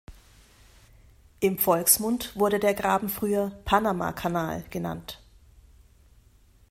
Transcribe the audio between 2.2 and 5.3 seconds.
wurde der Graben früher ″Panamakanal″ genannt.